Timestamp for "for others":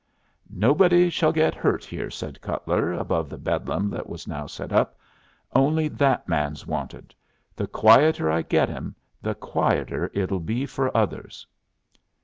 10.65-11.45